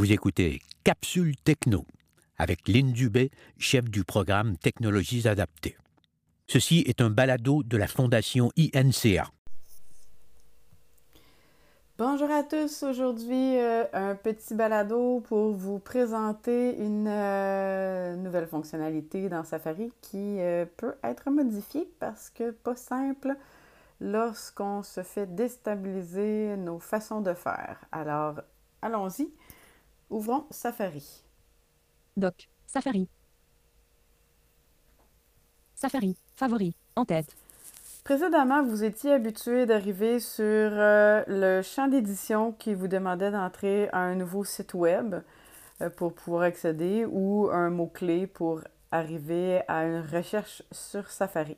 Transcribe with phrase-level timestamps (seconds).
[0.00, 1.84] Vous écoutez Capsule Techno
[2.38, 5.76] avec Lynn Dubé, chef du programme Technologies adaptées.
[6.46, 9.30] Ceci est un balado de la Fondation INCA.
[11.98, 12.82] Bonjour à tous.
[12.82, 20.40] Aujourd'hui, euh, un petit balado pour vous présenter une euh, nouvelle fonctionnalité dans Safari qui
[20.40, 23.36] euh, peut être modifiée parce que pas simple
[24.00, 27.84] lorsqu'on se fait déstabiliser nos façons de faire.
[27.92, 28.40] Alors,
[28.80, 29.30] allons-y.
[30.10, 31.22] Ouvrons Safari.
[32.16, 32.48] Doc.
[32.66, 33.08] Safari.
[35.74, 36.16] Safari.
[36.34, 36.74] Favori.
[36.96, 37.36] En tête.
[38.04, 43.98] Précédemment, vous étiez habitué d'arriver sur euh, le champ d'édition qui vous demandait d'entrer à
[43.98, 45.16] un nouveau site web
[45.80, 51.56] euh, pour pouvoir accéder ou un mot-clé pour arriver à une recherche sur Safari.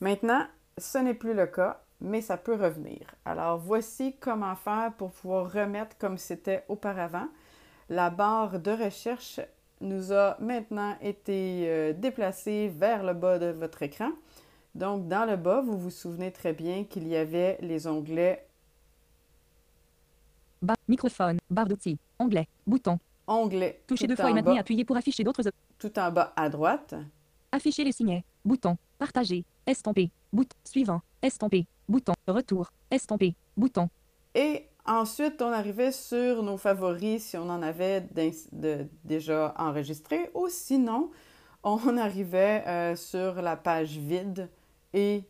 [0.00, 0.44] Maintenant,
[0.78, 3.14] ce n'est plus le cas, mais ça peut revenir.
[3.24, 7.28] Alors, voici comment faire pour pouvoir remettre comme c'était auparavant.
[7.90, 9.40] La barre de recherche
[9.80, 14.10] nous a maintenant été euh, déplacée vers le bas de votre écran.
[14.76, 18.46] Donc, dans le bas, vous vous souvenez très bien qu'il y avait les onglets
[20.62, 25.24] Bas, microphone, barre d'outils, onglet, bouton, onglets toucher tout deux fois en et pour afficher
[25.24, 26.94] d'autres tout en bas à droite.
[27.50, 33.88] Afficher les signets, bouton, partager, estomper, bouton, suivant, estomper, bouton, retour, estomper, bouton,
[34.34, 38.02] Et ensuite, on arrivait sur nos favoris si on en avait
[38.52, 41.10] de- déjà enregistré ou sinon,
[41.62, 44.48] on arrivait euh, sur la page vide
[44.92, 45.22] et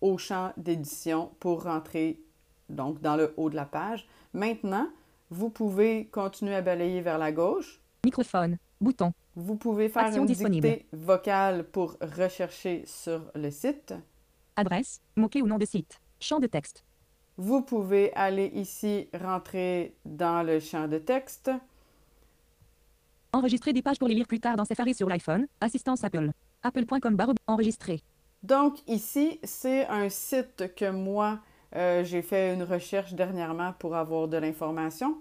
[0.00, 2.20] au champ d'édition pour rentrer
[2.68, 4.06] donc dans le haut de la page.
[4.32, 4.88] Maintenant,
[5.30, 7.80] vous pouvez continuer à balayer vers la gauche.
[8.04, 10.66] microphone, bouton, Vous pouvez faire Action une disponible.
[10.68, 13.94] dictée vocale pour rechercher sur le site.
[14.56, 16.84] adresse, mot-clé ou nom de site, champ de texte,
[17.38, 21.50] Vous pouvez aller ici rentrer dans le champ de texte.
[23.32, 26.30] enregistrer des pages pour les lire plus tard dans Safari sur l'iPhone, assistance Apple,
[26.62, 28.02] apple.com barre enregistrer,
[28.42, 31.40] Donc ici, c'est un site que moi,
[31.74, 35.16] euh, j'ai fait une recherche dernièrement pour avoir de l'information.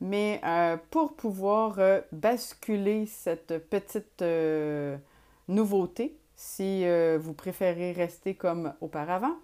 [0.00, 4.24] Mais euh, pour pouvoir euh, basculer cette petite
[5.46, 6.84] nouveauté, si
[7.18, 9.36] vous préférez rester comme auparavant,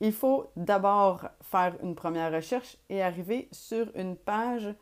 [0.00, 4.74] il faut d'abord faire une première recherche et arriver sur une page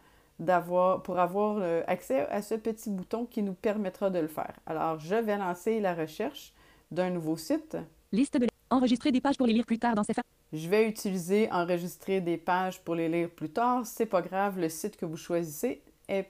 [1.05, 4.53] pour avoir euh, accès à ce petit bouton qui nous permettra de le faire.
[4.67, 6.53] Alors, je vais lancer la recherche
[6.91, 7.77] d'un nouveau site.
[8.13, 11.51] liste de enregistrer des pages pour les lire plus tard dans Safari, Je vais utiliser
[11.51, 13.87] enregistrer des pages pour les lire plus tard.
[13.87, 16.29] C'est pas grave, le site que vous choisissez est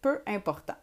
[0.00, 0.76] peu important.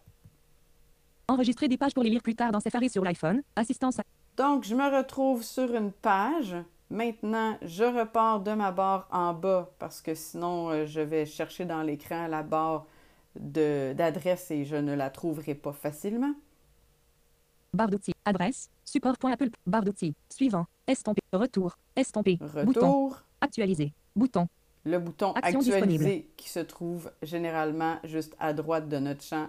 [1.28, 3.98] enregistrer des pages pour les lire plus tard dans Safari sur l'iPhone, assistance
[4.36, 6.56] Donc, je me retrouve sur une page.
[6.90, 11.66] Maintenant, je repars de ma barre en bas parce que sinon, euh, je vais chercher
[11.66, 12.86] dans l'écran la barre
[13.36, 16.34] d'adresse et je ne la trouverai pas facilement.
[17.74, 24.48] barre d'outils, adresse, support.apple, barre d'outils, suivant, estomper, retour, estomper, bouton, Retour, actualiser, bouton,
[24.86, 26.26] le bouton Action actualiser disponible.
[26.38, 29.48] qui se trouve généralement juste à droite de notre champ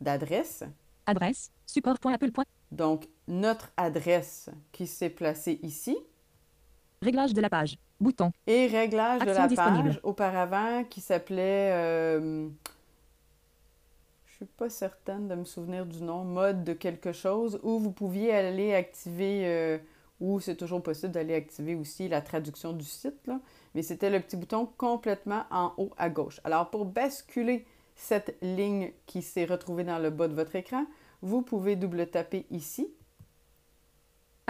[0.00, 0.62] d'adresse.
[1.06, 2.30] adresse, support.apple.
[2.72, 5.98] Donc, notre adresse qui s'est placée ici.
[7.02, 9.88] Réglage de la page, bouton, Et réglage de la disponible.
[9.88, 12.46] page auparavant qui s'appelait, euh,
[14.26, 17.90] je suis pas certaine de me souvenir du nom, mode de quelque chose, où vous
[17.90, 19.78] pouviez aller activer, euh,
[20.20, 23.40] ou c'est toujours possible d'aller activer aussi la traduction du site, là.
[23.74, 26.38] mais c'était le petit bouton complètement en haut à gauche.
[26.44, 27.64] Alors pour basculer
[27.96, 30.84] cette ligne qui s'est retrouvée dans le bas de votre écran,
[31.22, 32.88] vous pouvez double taper ici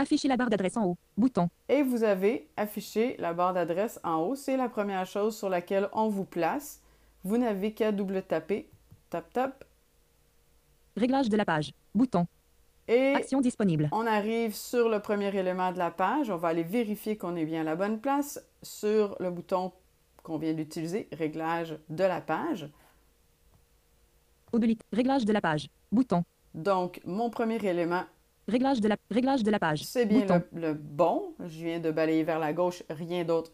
[0.00, 4.16] afficher la barre d'adresse en haut, bouton, Et vous avez affiché la barre d'adresse en
[4.16, 4.34] haut.
[4.34, 6.81] C'est la première chose sur laquelle on vous place.
[7.22, 8.69] Vous n'avez qu'à double taper.
[9.11, 9.65] Tap, tap.
[10.97, 12.27] réglage de la page, bouton,
[12.88, 16.31] Et action disponible, on arrive sur le premier élément de la page.
[16.31, 19.72] On va aller vérifier qu'on est bien à la bonne place sur le bouton
[20.22, 22.69] qu'on vient d'utiliser, réglage de la page.
[24.53, 26.25] oblique, réglage de la page, bouton,
[26.55, 28.05] Donc, mon premier élément,
[28.50, 31.35] réglage de la, réglage de la page, c'est bien le, le bon.
[31.41, 33.52] Je viens de balayer vers la gauche, rien d'autre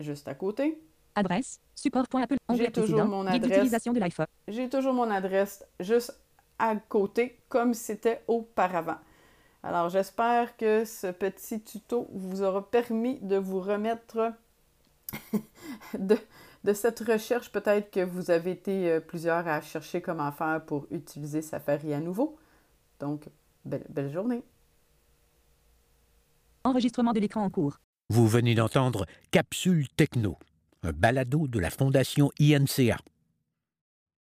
[0.00, 0.80] juste à côté.
[1.14, 3.42] adresse, support.apple, onglet toujours mon adresse.
[3.42, 6.18] d'utilisation de l'iPhone, j'ai toujours mon adresse juste
[6.58, 8.98] à côté comme c'était auparavant.
[9.62, 14.32] Alors j'espère que ce petit tuto vous aura permis de vous remettre
[15.98, 16.16] de,
[16.64, 17.50] de cette recherche.
[17.50, 22.00] Peut-être que vous avez été euh, plusieurs à chercher comment faire pour utiliser Safari à
[22.00, 22.36] nouveau.
[23.00, 23.28] Donc,
[23.66, 24.42] belle, belle journée.
[26.64, 27.78] enregistrement de l'écran en cours,
[28.08, 30.38] Vous venez d'entendre Capsule Techno,
[30.82, 32.98] un balado de la Fondation INCA.